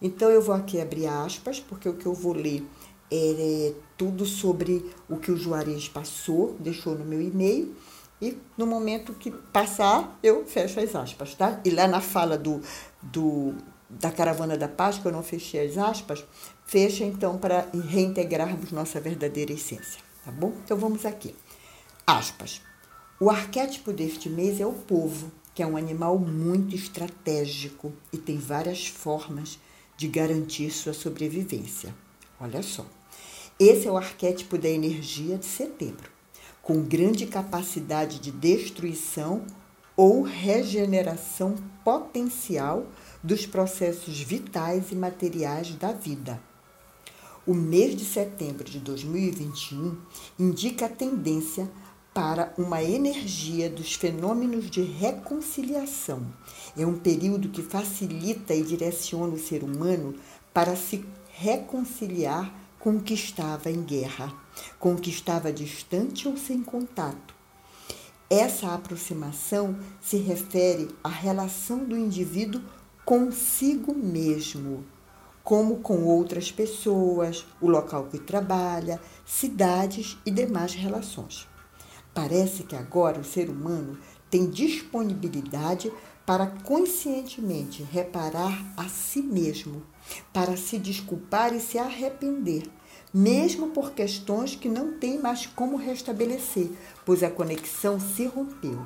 Então 0.00 0.30
eu 0.30 0.42
vou 0.42 0.54
aqui 0.54 0.80
abrir 0.80 1.06
aspas, 1.06 1.58
porque 1.58 1.88
o 1.88 1.94
que 1.94 2.06
eu 2.06 2.14
vou 2.14 2.32
ler 2.32 2.66
é 3.10 3.72
tudo 3.96 4.26
sobre 4.26 4.84
o 5.08 5.16
que 5.16 5.30
o 5.30 5.36
Juarez 5.36 5.88
passou, 5.88 6.56
deixou 6.58 6.94
no 6.94 7.04
meu 7.04 7.22
e-mail, 7.22 7.74
e 8.20 8.36
no 8.56 8.66
momento 8.66 9.12
que 9.12 9.30
passar, 9.30 10.18
eu 10.22 10.44
fecho 10.46 10.80
as 10.80 10.94
aspas, 10.94 11.34
tá? 11.34 11.60
E 11.64 11.70
lá 11.70 11.86
na 11.86 12.00
fala 12.00 12.36
do, 12.36 12.60
do 13.02 13.54
da 13.88 14.10
Caravana 14.10 14.56
da 14.56 14.68
Paz, 14.68 14.98
que 14.98 15.06
eu 15.06 15.12
não 15.12 15.22
fechei 15.22 15.66
as 15.66 15.78
aspas, 15.78 16.24
fecha 16.64 17.04
então 17.04 17.38
para 17.38 17.68
reintegrarmos 17.72 18.72
nossa 18.72 19.00
verdadeira 19.00 19.52
essência, 19.52 20.00
tá 20.24 20.30
bom? 20.30 20.52
Então 20.64 20.76
vamos 20.76 21.06
aqui. 21.06 21.34
Aspas. 22.06 22.60
O 23.18 23.30
arquétipo 23.30 23.92
deste 23.92 24.28
mês 24.28 24.60
é 24.60 24.66
o 24.66 24.72
povo, 24.72 25.30
que 25.54 25.62
é 25.62 25.66
um 25.66 25.76
animal 25.76 26.18
muito 26.18 26.74
estratégico 26.74 27.92
e 28.12 28.18
tem 28.18 28.36
várias 28.36 28.86
formas 28.88 29.58
de 29.96 30.06
garantir 30.06 30.70
sua 30.70 30.92
sobrevivência. 30.92 31.94
Olha 32.38 32.62
só. 32.62 32.84
Esse 33.58 33.88
é 33.88 33.90
o 33.90 33.96
arquétipo 33.96 34.58
da 34.58 34.68
energia 34.68 35.38
de 35.38 35.46
setembro, 35.46 36.10
com 36.60 36.82
grande 36.82 37.24
capacidade 37.24 38.18
de 38.18 38.30
destruição 38.30 39.46
ou 39.96 40.20
regeneração 40.20 41.54
potencial 41.82 42.86
dos 43.26 43.44
processos 43.44 44.20
vitais 44.20 44.92
e 44.92 44.94
materiais 44.94 45.74
da 45.74 45.90
vida. 45.90 46.40
O 47.44 47.54
mês 47.54 47.96
de 47.96 48.04
setembro 48.04 48.62
de 48.62 48.78
2021 48.78 49.96
indica 50.38 50.86
a 50.86 50.88
tendência 50.88 51.68
para 52.14 52.54
uma 52.56 52.80
energia 52.84 53.68
dos 53.68 53.94
fenômenos 53.94 54.70
de 54.70 54.80
reconciliação. 54.80 56.24
É 56.78 56.86
um 56.86 57.00
período 57.00 57.48
que 57.48 57.62
facilita 57.62 58.54
e 58.54 58.62
direciona 58.62 59.34
o 59.34 59.40
ser 59.40 59.64
humano 59.64 60.14
para 60.54 60.76
se 60.76 61.04
reconciliar 61.30 62.54
com 62.78 62.96
o 62.96 63.02
que 63.02 63.14
estava 63.14 63.68
em 63.68 63.82
guerra, 63.82 64.32
com 64.78 64.94
o 64.94 65.00
que 65.00 65.10
estava 65.10 65.52
distante 65.52 66.28
ou 66.28 66.36
sem 66.36 66.62
contato. 66.62 67.34
Essa 68.30 68.72
aproximação 68.72 69.76
se 70.00 70.16
refere 70.16 70.88
à 71.02 71.08
relação 71.08 71.84
do 71.84 71.96
indivíduo 71.96 72.62
consigo 73.06 73.94
mesmo, 73.94 74.84
como 75.44 75.76
com 75.76 76.02
outras 76.02 76.50
pessoas, 76.50 77.46
o 77.60 77.68
local 77.68 78.08
que 78.10 78.18
trabalha, 78.18 79.00
cidades 79.24 80.18
e 80.26 80.30
demais 80.32 80.74
relações. 80.74 81.46
Parece 82.12 82.64
que 82.64 82.74
agora 82.74 83.20
o 83.20 83.24
ser 83.24 83.48
humano 83.48 83.96
tem 84.28 84.50
disponibilidade 84.50 85.92
para 86.26 86.48
conscientemente 86.48 87.84
reparar 87.84 88.74
a 88.76 88.88
si 88.88 89.22
mesmo, 89.22 89.84
para 90.32 90.56
se 90.56 90.76
desculpar 90.76 91.54
e 91.54 91.60
se 91.60 91.78
arrepender, 91.78 92.68
mesmo 93.14 93.68
por 93.68 93.92
questões 93.92 94.56
que 94.56 94.68
não 94.68 94.98
tem 94.98 95.16
mais 95.20 95.46
como 95.46 95.76
restabelecer, 95.76 96.72
pois 97.04 97.22
a 97.22 97.30
conexão 97.30 98.00
se 98.00 98.26
rompeu. 98.26 98.84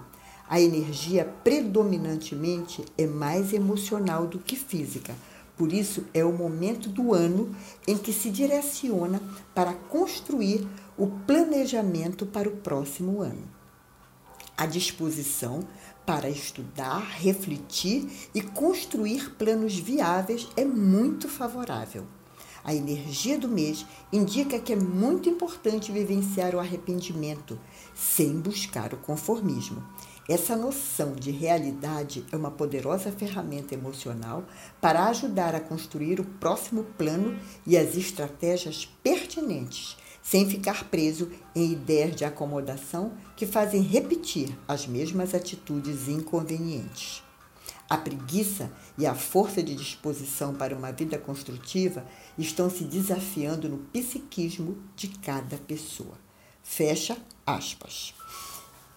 A 0.51 0.61
energia 0.61 1.25
predominantemente 1.45 2.85
é 2.99 3.07
mais 3.07 3.53
emocional 3.53 4.27
do 4.27 4.41
que 4.41 4.57
física. 4.57 5.15
Por 5.57 5.73
isso, 5.73 6.05
é 6.13 6.25
o 6.25 6.33
momento 6.33 6.89
do 6.89 7.15
ano 7.15 7.55
em 7.87 7.97
que 7.97 8.13
se 8.13 8.31
direciona 8.31 9.23
para 9.55 9.73
construir 9.75 10.67
o 10.99 11.07
planejamento 11.07 12.27
para 12.27 12.49
o 12.49 12.57
próximo 12.57 13.23
ano. 13.23 13.45
A 14.57 14.67
disposição 14.67 15.61
para 16.05 16.29
estudar, 16.29 16.99
refletir 16.99 18.11
e 18.35 18.43
construir 18.43 19.37
planos 19.37 19.79
viáveis 19.79 20.49
é 20.57 20.65
muito 20.65 21.29
favorável. 21.29 22.05
A 22.65 22.75
energia 22.75 23.39
do 23.39 23.49
mês 23.49 23.87
indica 24.13 24.59
que 24.59 24.73
é 24.73 24.77
muito 24.77 25.29
importante 25.29 25.93
vivenciar 25.93 26.57
o 26.57 26.59
arrependimento 26.59 27.57
sem 27.95 28.41
buscar 28.41 28.93
o 28.93 28.97
conformismo. 28.97 29.83
Essa 30.29 30.57
noção 30.57 31.13
de 31.13 31.31
realidade 31.31 32.25
é 32.31 32.37
uma 32.37 32.51
poderosa 32.51 33.11
ferramenta 33.11 33.75
emocional 33.75 34.45
para 34.81 35.07
ajudar 35.09 35.55
a 35.55 35.61
construir 35.61 36.21
o 36.21 36.25
próximo 36.25 36.85
plano 36.97 37.37
e 37.67 37.77
as 37.77 37.97
estratégias 37.97 38.87
pertinentes 39.03 39.97
sem 40.23 40.49
ficar 40.49 40.85
preso 40.85 41.31
em 41.55 41.73
ideias 41.73 42.15
de 42.15 42.25
acomodação 42.25 43.13
que 43.37 43.47
fazem 43.47 43.83
repetir 43.83 44.57
as 44.69 44.87
mesmas 44.87 45.35
atitudes 45.35 46.09
inconvenientes. 46.09 47.23
A 47.89 47.97
preguiça 47.97 48.71
e 48.97 49.05
a 49.05 49.15
força 49.15 49.61
de 49.61 49.75
disposição 49.75 50.55
para 50.55 50.77
uma 50.77 50.93
vida 50.93 51.19
construtiva 51.19 52.05
estão 52.39 52.71
se 52.71 52.85
desafiando 52.85 53.69
no 53.69 53.79
psiquismo 53.79 54.79
de 54.95 55.09
cada 55.09 55.57
pessoa. 55.57 56.15
Fecha 56.63 57.17
aspas. 57.45 58.15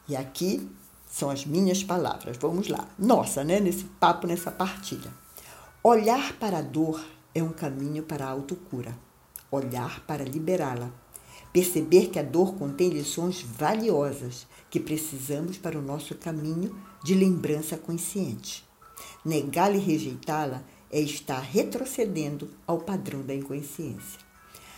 E 0.07 0.15
aqui 0.15 0.69
são 1.13 1.29
as 1.29 1.45
minhas 1.45 1.83
palavras. 1.83 2.37
Vamos 2.37 2.67
lá. 2.67 2.87
Nossa, 2.97 3.43
né? 3.43 3.59
Nesse 3.59 3.83
papo, 3.83 4.25
nessa 4.25 4.49
partilha. 4.49 5.13
Olhar 5.83 6.33
para 6.39 6.57
a 6.57 6.61
dor 6.63 7.05
é 7.35 7.43
um 7.43 7.51
caminho 7.51 8.01
para 8.01 8.25
a 8.25 8.31
autocura. 8.31 8.97
Olhar 9.51 9.99
para 10.07 10.23
liberá-la. 10.23 10.89
Perceber 11.53 12.07
que 12.07 12.17
a 12.17 12.23
dor 12.23 12.55
contém 12.55 12.89
lições 12.89 13.43
valiosas 13.43 14.47
que 14.71 14.79
precisamos 14.79 15.55
para 15.55 15.77
o 15.77 15.83
nosso 15.83 16.15
caminho 16.15 16.75
de 17.03 17.13
lembrança 17.13 17.77
consciente. 17.77 18.67
Negá-la 19.23 19.75
e 19.75 19.79
rejeitá-la 19.79 20.63
é 20.89 20.99
estar 20.99 21.41
retrocedendo 21.41 22.49
ao 22.65 22.79
padrão 22.79 23.21
da 23.21 23.35
inconsciência. 23.35 24.19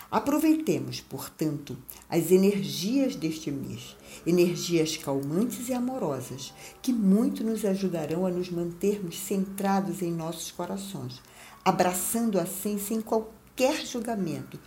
Aproveitemos, 0.09 1.01
portanto, 1.01 1.77
as 2.09 2.31
energias 2.31 3.15
deste 3.15 3.49
mês, 3.49 3.95
energias 4.25 4.97
calmantes 4.97 5.67
e 5.67 5.73
amorosas, 5.73 6.53
que 6.81 6.93
muito 6.93 7.43
nos 7.43 7.65
ajudarão 7.65 8.25
a 8.25 8.29
nos 8.29 8.49
mantermos 8.49 9.17
centrados 9.19 10.01
em 10.01 10.11
nossos 10.11 10.51
corações, 10.51 11.21
abraçando 11.63 12.39
assim, 12.39 12.77
sem 12.77 13.01
qualquer 13.01 13.85
julgamento, 13.85 14.59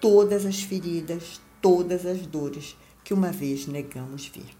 todas 0.00 0.46
as 0.46 0.62
feridas, 0.62 1.40
todas 1.60 2.06
as 2.06 2.26
dores 2.26 2.76
que 3.04 3.12
uma 3.12 3.30
vez 3.30 3.66
negamos 3.66 4.26
ver. 4.26 4.56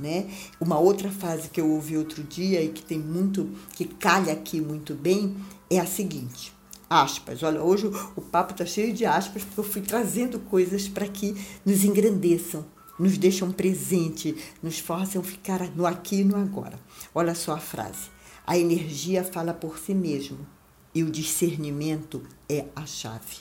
Né? 0.00 0.30
Uma 0.58 0.78
outra 0.78 1.10
frase 1.10 1.50
que 1.50 1.60
eu 1.60 1.70
ouvi 1.70 1.98
outro 1.98 2.22
dia 2.22 2.62
e 2.62 2.70
que 2.70 2.82
tem 2.82 2.98
muito, 2.98 3.50
que 3.74 3.84
calha 3.84 4.32
aqui 4.32 4.58
muito 4.58 4.94
bem, 4.94 5.36
é 5.68 5.78
a 5.78 5.84
seguinte: 5.84 6.54
aspas. 6.90 7.42
Olha, 7.44 7.62
hoje 7.62 7.86
o 8.16 8.20
papo 8.20 8.52
está 8.52 8.66
cheio 8.66 8.92
de 8.92 9.06
aspas 9.06 9.44
porque 9.44 9.60
eu 9.60 9.64
fui 9.64 9.80
trazendo 9.80 10.40
coisas 10.40 10.88
para 10.88 11.06
que 11.06 11.36
nos 11.64 11.84
engrandeçam, 11.84 12.66
nos 12.98 13.16
deixam 13.16 13.52
presente, 13.52 14.36
nos 14.60 14.80
façam 14.80 15.22
ficar 15.22 15.70
no 15.76 15.86
aqui 15.86 16.16
e 16.16 16.24
no 16.24 16.36
agora. 16.36 16.78
Olha 17.14 17.34
só 17.36 17.52
a 17.52 17.60
frase. 17.60 18.10
A 18.44 18.58
energia 18.58 19.22
fala 19.22 19.54
por 19.54 19.78
si 19.78 19.94
mesmo 19.94 20.44
e 20.92 21.04
o 21.04 21.10
discernimento 21.10 22.22
é 22.48 22.66
a 22.74 22.84
chave. 22.84 23.36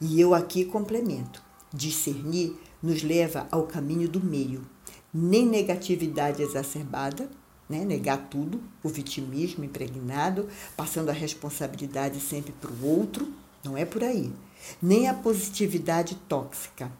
E 0.00 0.20
eu 0.20 0.32
aqui 0.32 0.64
complemento. 0.64 1.42
Discernir 1.74 2.54
nos 2.80 3.02
leva 3.02 3.48
ao 3.50 3.64
caminho 3.64 4.08
do 4.08 4.24
meio 4.24 4.62
nem 5.12 5.46
negatividade 5.46 6.42
exacerbada, 6.42 7.30
né? 7.68 7.84
negar 7.84 8.28
tudo, 8.30 8.62
o 8.82 8.88
vitimismo 8.88 9.64
impregnado, 9.64 10.48
passando 10.76 11.10
a 11.10 11.12
responsabilidade 11.12 12.20
sempre 12.20 12.52
para 12.52 12.70
o 12.70 12.86
outro, 12.86 13.32
não 13.62 13.76
é 13.76 13.84
por 13.84 14.02
aí. 14.02 14.32
Nem 14.80 15.08
a 15.08 15.14
positividade 15.14 16.14
tóxica. 16.28 16.90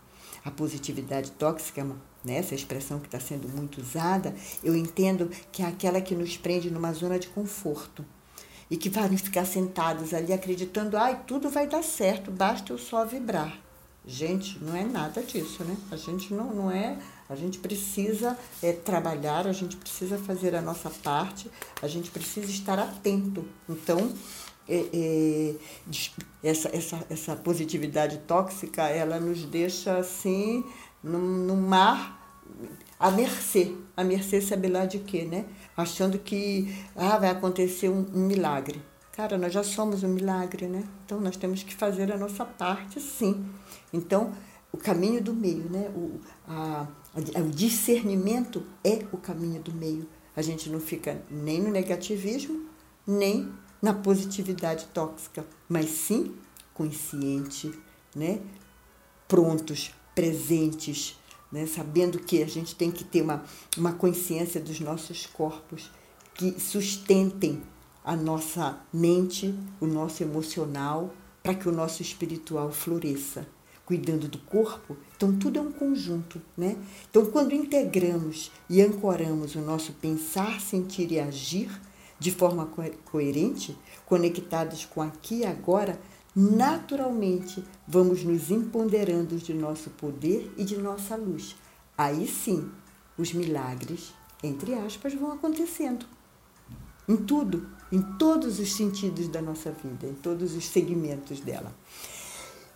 A 0.45 0.51
positividade 0.51 1.31
tóxica, 1.33 1.85
né? 2.25 2.37
essa 2.37 2.55
expressão 2.55 2.99
que 3.01 3.07
está 3.07 3.21
sendo 3.21 3.49
muito 3.49 3.81
usada, 3.81 4.35
eu 4.63 4.77
entendo 4.77 5.31
que 5.51 5.63
é 5.63 5.67
aquela 5.67 6.01
que 6.01 6.15
nos 6.15 6.37
prende 6.37 6.71
numa 6.71 6.93
zona 6.93 7.19
de 7.19 7.29
conforto 7.29 8.05
e 8.71 8.77
que 8.77 8.91
vai 8.91 9.09
ficar 9.17 9.47
sentados 9.47 10.13
ali 10.13 10.33
acreditando, 10.33 10.97
ai, 10.97 11.23
tudo 11.27 11.49
vai 11.49 11.67
dar 11.67 11.83
certo, 11.83 12.31
basta 12.31 12.73
eu 12.73 12.79
só 12.79 13.05
vibrar. 13.05 13.59
Gente, 14.07 14.59
não 14.63 14.75
é 14.75 14.85
nada 14.85 15.23
disso, 15.23 15.65
né? 15.65 15.77
A 15.91 15.97
gente 15.97 16.33
não, 16.33 16.55
não 16.55 16.71
é 16.71 16.99
a 17.29 17.35
gente 17.35 17.59
precisa 17.59 18.39
é, 18.63 18.73
trabalhar, 18.73 19.47
a 19.47 19.53
gente 19.53 19.77
precisa 19.77 20.19
fazer 20.19 20.55
a 20.55 20.63
nossa 20.63 20.91
parte, 20.91 21.51
a 21.83 21.87
gente 21.87 22.11
precisa 22.11 22.51
estar 22.51 22.79
atento. 22.79 23.45
Então, 23.69 24.13
é, 24.69 24.85
é, 24.93 25.55
essa, 26.43 26.69
essa, 26.77 27.07
essa 27.09 27.37
positividade 27.37 28.19
tóxica, 28.27 28.83
ela 28.83 29.19
nos 29.19 29.45
deixa 29.45 29.97
assim, 29.99 30.65
no, 31.03 31.57
mar, 31.57 32.19
à 32.99 33.11
mercê. 33.11 33.75
À 33.97 34.05
mercê 34.05 34.41
sabe 34.41 34.69
lá 34.69 34.85
de 34.85 34.99
quê, 34.99 35.25
né? 35.25 35.47
Achando 35.77 36.19
que 36.19 36.75
ah, 36.95 37.19
vai 37.19 37.31
acontecer 37.31 37.89
um, 37.89 38.07
um 38.15 38.27
milagre. 38.27 38.83
Cara, 39.13 39.37
nós 39.37 39.53
já 39.53 39.65
somos 39.65 40.03
um 40.03 40.09
milagre, 40.09 40.67
né? 40.67 40.85
Então, 41.05 41.21
nós 41.21 41.37
temos 41.37 41.63
que 41.63 41.75
fazer 41.75 42.13
a 42.13 42.17
nossa 42.17 42.45
parte, 42.45 43.01
sim. 43.01 43.45
Então, 43.93 44.33
o 44.71 44.77
caminho 44.77 45.23
do 45.23 45.35
meio, 45.35 45.69
né? 45.71 45.91
O, 45.95 46.21
a, 46.47 46.87
o 47.15 47.51
discernimento 47.51 48.65
é 48.85 49.05
o 49.13 49.17
caminho 49.17 49.63
do 49.63 49.73
meio. 49.73 50.07
A 50.37 50.43
gente 50.43 50.71
não 50.71 50.81
fica 50.81 51.23
nem 51.31 51.61
no 51.61 51.71
negativismo, 51.71 52.67
nem 53.07 53.53
na 53.81 53.95
positividade 53.95 54.87
tóxica, 54.93 55.45
mas 55.69 55.91
sim 55.91 56.35
consciente, 56.75 57.73
né? 58.15 58.41
prontos, 59.27 59.93
presentes, 60.15 61.19
né? 61.51 61.67
sabendo 61.67 62.19
que 62.19 62.43
a 62.43 62.47
gente 62.47 62.75
tem 62.75 62.91
que 62.91 63.05
ter 63.05 63.23
uma, 63.23 63.45
uma 63.77 63.93
consciência 63.93 64.61
dos 64.61 64.81
nossos 64.81 65.27
corpos 65.27 65.91
que 66.35 66.59
sustentem 66.61 67.63
a 68.05 68.15
nossa 68.15 68.81
mente, 68.93 69.55
o 69.81 69.87
nosso 69.87 70.23
emocional, 70.23 71.13
para 71.43 71.55
que 71.55 71.69
o 71.69 71.73
nosso 71.73 72.01
espiritual 72.01 72.71
floresça 72.71 73.47
cuidando 73.89 74.29
do 74.29 74.37
corpo, 74.37 74.99
então 75.17 75.39
tudo 75.39 75.59
é 75.59 75.63
um 75.63 75.73
conjunto, 75.73 76.43
né? 76.55 76.77
Então 77.09 77.25
quando 77.25 77.55
integramos 77.55 78.53
e 78.69 78.83
ancoramos 78.83 79.55
o 79.55 79.63
nosso 79.63 79.93
pensar, 79.95 80.61
sentir 80.61 81.11
e 81.11 81.19
agir 81.19 81.71
de 82.19 82.31
forma 82.31 82.67
co 82.67 82.83
coerente, 83.11 83.75
conectados 84.05 84.85
com 84.85 85.01
aqui 85.01 85.37
e 85.37 85.47
agora, 85.47 85.99
naturalmente 86.37 87.65
vamos 87.87 88.23
nos 88.23 88.51
empoderando 88.51 89.37
de 89.39 89.55
nosso 89.55 89.89
poder 89.89 90.53
e 90.59 90.65
de 90.65 90.77
nossa 90.77 91.17
luz. 91.17 91.57
Aí 91.97 92.29
sim, 92.29 92.71
os 93.17 93.33
milagres, 93.33 94.13
entre 94.43 94.75
aspas, 94.75 95.15
vão 95.15 95.33
acontecendo. 95.33 96.05
Em 97.09 97.17
tudo, 97.17 97.67
em 97.91 98.03
todos 98.19 98.61
os 98.61 98.75
sentidos 98.75 99.29
da 99.29 99.41
nossa 99.41 99.73
vida, 99.73 100.07
em 100.07 100.13
todos 100.13 100.55
os 100.55 100.67
segmentos 100.67 101.41
dela. 101.41 101.75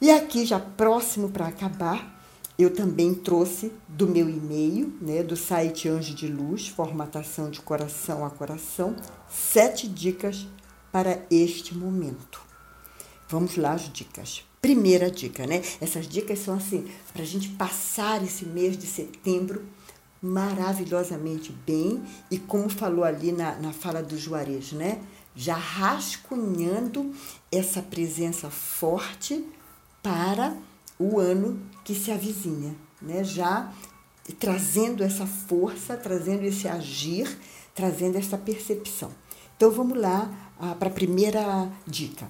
E 0.03 0.11
aqui, 0.11 0.45
já 0.45 0.59
próximo 0.59 1.31
para 1.31 1.47
acabar, 1.47 2.21
eu 2.59 2.75
também 2.75 3.15
trouxe 3.15 3.71
do 3.87 4.09
meu 4.09 4.29
e-mail, 4.29 4.93
né, 5.01 5.23
do 5.23 5.37
site 5.37 5.89
Anjo 5.89 6.13
de 6.13 6.27
Luz, 6.27 6.67
formatação 6.67 7.49
de 7.49 7.61
coração 7.61 8.25
a 8.25 8.31
coração, 8.31 8.97
sete 9.31 9.87
dicas 9.87 10.45
para 10.91 11.25
este 11.31 11.73
momento. 11.73 12.41
Vamos 13.29 13.57
lá 13.57 13.75
as 13.75 13.93
dicas. 13.93 14.45
Primeira 14.61 15.09
dica, 15.09 15.47
né? 15.47 15.63
Essas 15.81 16.09
dicas 16.09 16.41
são 16.41 16.57
assim, 16.57 16.91
para 17.13 17.23
a 17.23 17.27
gente 17.27 17.51
passar 17.51 18.25
esse 18.25 18.45
mês 18.45 18.77
de 18.77 18.89
setembro 18.89 19.65
maravilhosamente 20.21 21.53
bem 21.65 22.03
e 22.29 22.41
como 22.41 22.69
falou 22.69 23.05
ali 23.05 23.31
na, 23.31 23.55
na 23.55 23.73
fala 23.73 24.03
do 24.03 24.19
Juarez, 24.19 24.73
né? 24.73 25.01
Já 25.37 25.55
rascunhando 25.55 27.13
essa 27.53 27.81
presença 27.81 28.51
forte 28.51 29.47
para 30.03 30.57
o 30.99 31.19
ano 31.19 31.61
que 31.85 31.95
se 31.95 32.11
avizinha, 32.11 32.75
né? 33.01 33.25
já 33.25 33.73
trazendo 34.39 35.03
essa 35.03 35.27
força, 35.27 35.97
trazendo 35.97 36.45
esse 36.45 36.69
agir, 36.69 37.39
trazendo 37.75 38.19
essa 38.19 38.39
percepção. 38.39 39.11
Então 39.57 39.71
vamos 39.71 39.99
lá 39.99 40.31
ah, 40.59 40.75
para 40.75 40.89
a 40.89 40.93
primeira 40.93 41.71
dica. 41.87 42.29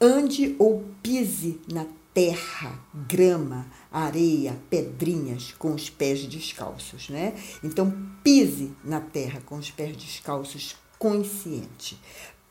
Ande 0.00 0.54
ou 0.58 0.84
pise 1.02 1.60
na 1.72 1.86
terra, 2.12 2.78
grama, 2.94 3.66
areia, 3.92 4.58
pedrinhas 4.70 5.54
com 5.58 5.74
os 5.74 5.90
pés 5.90 6.26
descalços, 6.26 7.10
né? 7.10 7.34
Então 7.62 7.94
pise 8.22 8.72
na 8.84 9.00
terra 9.00 9.42
com 9.44 9.56
os 9.56 9.70
pés 9.70 9.96
descalços 9.96 10.76
consciente. 10.98 12.00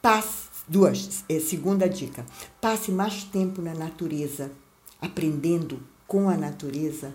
Passe 0.02 0.55
Duas, 0.68 1.24
é, 1.30 1.40
segunda 1.40 1.88
dica: 1.88 2.26
passe 2.60 2.92
mais 2.92 3.24
tempo 3.24 3.62
na 3.62 3.76
natureza, 3.76 4.52
aprendendo 5.00 5.80
com 6.08 6.28
a 6.28 6.36
natureza 6.36 7.14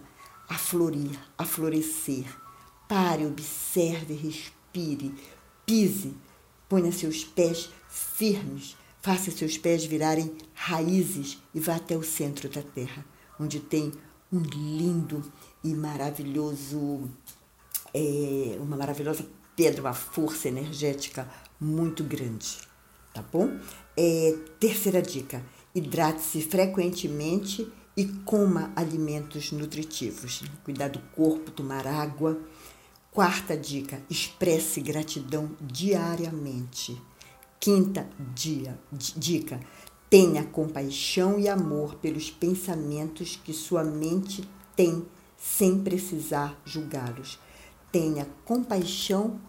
a 0.49 0.55
florir, 0.55 1.19
a 1.37 1.45
florescer. 1.45 2.27
Pare, 2.89 3.27
observe, 3.27 4.15
respire, 4.15 5.13
pise, 5.67 6.15
ponha 6.69 6.93
seus 6.93 7.25
pés 7.25 7.71
firmes, 7.89 8.77
faça 9.03 9.33
seus 9.33 9.59
pés 9.59 9.85
virarem 9.85 10.33
raízes 10.55 11.39
e 11.53 11.59
vá 11.59 11.75
até 11.75 11.97
o 11.97 12.05
centro 12.05 12.49
da 12.49 12.63
terra, 12.63 13.05
onde 13.39 13.59
tem 13.59 13.93
um 14.33 14.43
lindo 14.43 15.25
e 15.65 15.75
maravilhoso, 15.75 17.11
é, 17.93 18.57
uma 18.61 18.77
maravilhosa 18.77 19.27
pedra, 19.57 19.81
uma 19.81 19.95
força 19.95 20.47
energética 20.47 21.29
muito 21.61 22.05
grande 22.05 22.70
tá 23.13 23.23
bom? 23.33 23.59
É, 23.97 24.37
terceira 24.59 25.03
dica: 25.03 25.45
hidrate-se 25.75 26.43
frequentemente 26.43 27.71
e 27.97 28.07
coma 28.25 28.73
alimentos 28.75 29.53
nutritivos. 29.53 30.43
Cuidar 30.65 30.89
do 30.89 31.01
corpo, 31.15 31.51
tomar 31.51 31.87
água. 31.87 32.41
Quarta 33.11 33.57
dica: 33.57 34.03
expresse 34.09 34.81
gratidão 34.81 35.51
diariamente. 35.61 37.01
Quinta 37.59 38.09
dia, 38.35 38.79
dica: 39.17 39.61
tenha 40.09 40.45
compaixão 40.45 41.39
e 41.39 41.49
amor 41.49 41.95
pelos 41.97 42.31
pensamentos 42.31 43.39
que 43.45 43.53
sua 43.53 43.85
mente 43.85 44.49
tem 44.75 45.07
sem 45.37 45.83
precisar 45.83 46.61
julgá-los. 46.65 47.39
Tenha 47.93 48.27
compaixão 48.45 49.41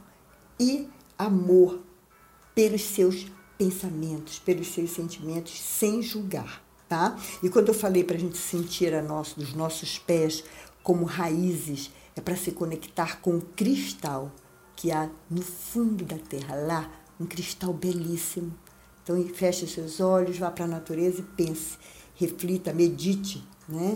e 0.60 0.88
amor 1.18 1.82
pelos 2.54 2.82
seus 2.82 3.28
pensamentos, 3.62 4.40
pelos 4.40 4.70
seus 4.70 4.90
sentimentos, 4.90 5.54
sem 5.62 6.02
julgar, 6.02 6.64
tá? 6.90 7.16
E 7.44 7.50
quando 7.50 7.68
eu 7.68 7.76
falei 7.76 8.04
para 8.04 8.16
a 8.16 8.20
gente 8.20 8.36
sentir 8.36 8.92
a 8.92 9.04
nosso, 9.04 9.40
os 9.40 9.54
nossos 9.54 10.00
pés 10.00 10.44
como 10.82 11.06
raízes, 11.06 11.92
é 12.16 12.22
para 12.22 12.36
se 12.36 12.54
conectar 12.54 13.22
com 13.22 13.38
o 13.38 13.42
cristal 13.42 14.32
que 14.76 14.92
há 14.92 15.08
no 15.30 15.44
fundo 15.44 16.04
da 16.04 16.18
terra, 16.18 16.56
lá, 16.56 16.92
um 17.20 17.26
cristal 17.28 17.72
belíssimo. 17.72 18.52
Então, 19.04 19.24
feche 19.28 19.68
seus 19.68 20.00
olhos, 20.00 20.40
vá 20.40 20.50
para 20.50 20.66
a 20.66 20.68
natureza 20.68 21.20
e 21.20 21.24
pense, 21.24 21.78
reflita, 22.16 22.74
medite, 22.74 23.48
né? 23.70 23.96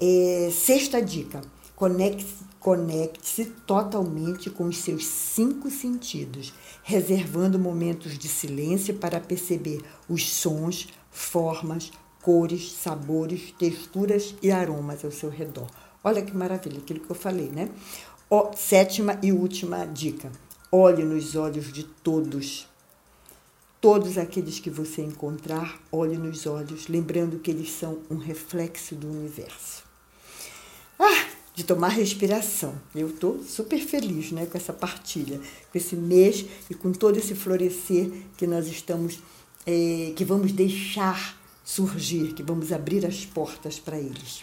É, 0.00 0.50
sexta 0.52 1.02
dica: 1.02 1.40
conecte-se 1.80 2.50
conecte 2.60 3.46
totalmente 3.66 4.50
com 4.50 4.64
os 4.64 4.76
seus 4.76 5.06
cinco 5.06 5.70
sentidos, 5.70 6.52
reservando 6.82 7.58
momentos 7.58 8.18
de 8.18 8.28
silêncio 8.28 8.96
para 8.96 9.18
perceber 9.18 9.82
os 10.06 10.30
sons, 10.30 10.88
formas, 11.10 11.90
cores, 12.20 12.70
sabores, 12.72 13.54
texturas 13.58 14.34
e 14.42 14.52
aromas 14.52 15.02
ao 15.06 15.10
seu 15.10 15.30
redor. 15.30 15.68
Olha 16.04 16.20
que 16.20 16.36
maravilha, 16.36 16.80
aquilo 16.80 17.00
que 17.00 17.10
eu 17.10 17.16
falei, 17.16 17.48
né? 17.48 17.70
Sétima 18.54 19.18
e 19.22 19.32
última 19.32 19.86
dica: 19.86 20.30
olhe 20.70 21.02
nos 21.02 21.34
olhos 21.34 21.72
de 21.72 21.84
todos. 21.84 22.68
Todos 23.80 24.18
aqueles 24.18 24.60
que 24.60 24.68
você 24.68 25.00
encontrar, 25.00 25.80
olhe 25.90 26.18
nos 26.18 26.44
olhos, 26.44 26.88
lembrando 26.88 27.38
que 27.38 27.50
eles 27.50 27.72
são 27.72 28.00
um 28.10 28.18
reflexo 28.18 28.94
do 28.94 29.08
universo. 29.08 29.89
De 31.60 31.66
tomar 31.66 31.88
respiração. 31.88 32.72
Eu 32.94 33.08
estou 33.08 33.44
super 33.44 33.78
feliz 33.80 34.32
né, 34.32 34.46
com 34.46 34.56
essa 34.56 34.72
partilha, 34.72 35.38
com 35.70 35.76
esse 35.76 35.94
mês 35.94 36.46
e 36.70 36.74
com 36.74 36.90
todo 36.90 37.18
esse 37.18 37.34
florescer 37.34 38.10
que 38.38 38.46
nós 38.46 38.66
estamos, 38.66 39.18
é, 39.66 40.10
que 40.16 40.24
vamos 40.24 40.52
deixar 40.52 41.38
surgir, 41.62 42.32
que 42.32 42.42
vamos 42.42 42.72
abrir 42.72 43.04
as 43.04 43.26
portas 43.26 43.78
para 43.78 43.98
eles. 43.98 44.42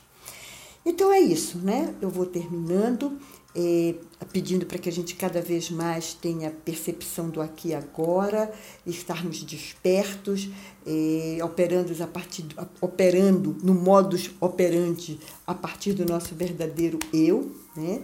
Então 0.85 1.11
é 1.11 1.19
isso, 1.19 1.57
né? 1.57 1.91
Eu 1.99 2.11
vou 2.11 2.27
terminando 2.27 3.17
é, 3.55 3.95
pedindo 4.31 4.65
para 4.65 4.77
que 4.77 4.87
a 4.87 4.91
gente 4.91 5.15
cada 5.15 5.41
vez 5.41 5.69
mais 5.69 6.13
tenha 6.13 6.51
percepção 6.51 7.29
do 7.29 7.41
aqui 7.41 7.69
e 7.69 7.75
agora, 7.75 8.51
estarmos 8.85 9.43
despertos, 9.43 10.49
é, 10.85 11.39
operando, 11.43 11.91
a 12.03 12.07
partir, 12.07 12.45
operando 12.79 13.57
no 13.63 13.73
modus 13.73 14.31
operandi 14.39 15.19
a 15.45 15.53
partir 15.53 15.93
do 15.93 16.05
nosso 16.05 16.35
verdadeiro 16.35 16.99
eu, 17.13 17.55
né? 17.75 18.01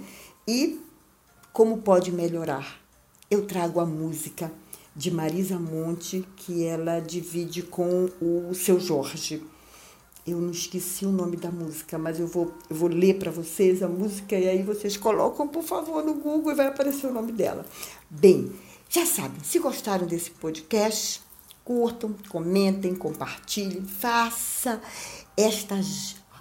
E 0.48 0.80
como 1.52 1.78
pode 1.78 2.12
melhorar? 2.12 2.82
Eu 3.30 3.46
trago 3.46 3.80
a 3.80 3.86
música 3.86 4.52
de 4.96 5.10
Marisa 5.10 5.58
Monte, 5.58 6.26
que 6.36 6.66
ela 6.66 7.00
divide 7.00 7.64
com 7.64 8.10
o 8.22 8.54
seu 8.54 8.80
Jorge 8.80 9.42
eu 10.26 10.40
não 10.40 10.52
esqueci 10.52 11.06
o 11.06 11.12
nome 11.12 11.36
da 11.36 11.52
música, 11.52 11.98
mas 11.98 12.20
eu 12.20 12.28
vou, 12.28 12.54
eu 12.70 12.76
vou 12.76 12.88
ler 12.88 13.20
para 13.20 13.30
vocês 13.30 13.84
a 13.84 13.88
música 13.88 14.38
e 14.38 14.48
aí 14.48 14.64
vocês 14.64 14.96
colocam, 14.96 15.48
por 15.48 15.64
favor, 15.64 16.04
no 16.04 16.16
Google 16.16 16.54
e 16.54 16.56
vai 16.56 16.68
aparecer 16.68 17.08
o 17.08 17.14
nome 17.14 17.32
dela. 17.34 17.66
Bem, 18.10 18.52
já 18.90 19.06
sabem, 19.06 19.44
se 19.44 19.60
gostaram 19.60 20.08
desse 20.08 20.32
podcast, 20.32 21.22
curtam, 21.66 22.16
comentem, 22.30 22.96
compartilhem, 22.96 23.84
faça 23.84 24.82
esta 25.36 25.80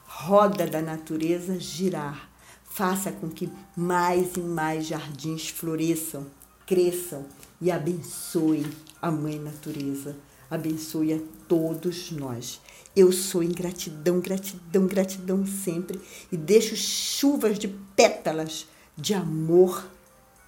roda 0.07 0.67
da 0.67 0.81
natureza 0.81 1.59
girar. 1.59 2.31
Faça 2.65 3.13
com 3.13 3.29
que 3.29 3.51
mais 3.77 4.37
e 4.37 4.41
mais 4.41 4.87
jardins 4.87 5.49
floresçam, 5.49 6.27
cresçam 6.67 7.27
e 7.61 7.71
abençoe 7.71 8.65
a 9.01 9.11
Mãe 9.11 9.39
Natureza. 9.39 10.17
Abençoe 10.51 11.13
a 11.15 11.19
todos 11.47 12.11
nós. 12.13 12.62
Eu 12.95 13.11
sou 13.11 13.43
em 13.43 13.49
gratidão, 13.49 14.21
gratidão, 14.21 14.87
gratidão 14.87 15.47
sempre 15.47 15.99
e 16.31 16.37
deixo 16.37 16.77
chuvas 16.77 17.59
de 17.59 17.69
pétalas 17.69 18.67
de 18.97 19.15
amor, 19.15 19.87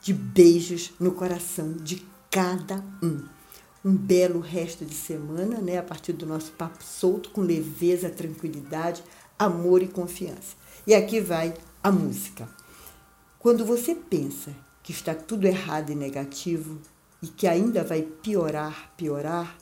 de 0.03 0.13
beijos 0.13 0.93
no 1.01 1.13
coração 1.13 1.73
de 1.73 2.07
cada 2.31 2.85
um. 3.03 3.25
Um 3.83 3.97
belo 3.97 4.41
resto 4.41 4.85
de 4.85 4.95
semana, 4.95 5.59
né, 5.59 5.79
a 5.79 5.83
partir 5.83 6.13
do 6.13 6.27
nosso 6.27 6.53
papo 6.53 6.85
solto, 6.85 7.31
com 7.31 7.41
leveza, 7.41 8.11
tranquilidade, 8.11 9.03
amor 9.39 9.83
e 9.83 9.89
confiança. 9.89 10.55
E 10.87 10.95
aqui 10.95 11.21
vai 11.21 11.55
a 11.83 11.91
música. 11.91 12.47
Quando 13.39 13.65
você 13.65 13.95
pensa 13.95 14.55
que 14.83 14.93
está 14.93 15.15
tudo 15.15 15.47
errado 15.47 15.91
e 15.91 15.95
negativo 15.95 16.79
e 17.23 17.27
que 17.27 17.47
ainda 17.47 17.83
vai 17.83 18.03
piorar, 18.03 18.93
piorar, 18.97 19.57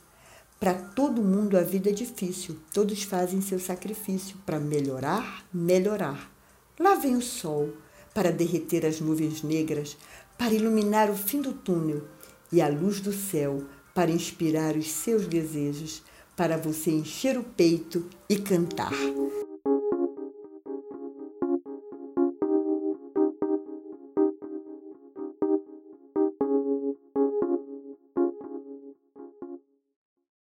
para 0.62 0.74
todo 0.74 1.24
mundo 1.24 1.58
a 1.58 1.62
vida 1.62 1.90
é 1.90 1.92
difícil, 1.92 2.56
todos 2.72 3.02
fazem 3.02 3.40
seu 3.40 3.58
sacrifício 3.58 4.36
para 4.46 4.60
melhorar, 4.60 5.44
melhorar. 5.52 6.30
Lá 6.78 6.94
vem 6.94 7.16
o 7.16 7.20
sol 7.20 7.70
para 8.14 8.30
derreter 8.30 8.86
as 8.86 9.00
nuvens 9.00 9.42
negras, 9.42 9.96
para 10.38 10.54
iluminar 10.54 11.10
o 11.10 11.16
fim 11.16 11.42
do 11.42 11.52
túnel 11.52 12.04
e 12.52 12.62
a 12.62 12.68
luz 12.68 13.00
do 13.00 13.12
céu 13.12 13.64
para 13.92 14.12
inspirar 14.12 14.76
os 14.76 14.88
seus 14.88 15.26
desejos, 15.26 16.00
para 16.36 16.56
você 16.56 16.92
encher 16.92 17.36
o 17.36 17.42
peito 17.42 18.08
e 18.28 18.36
cantar. 18.36 18.92